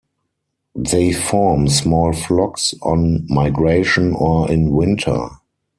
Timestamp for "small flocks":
1.67-2.73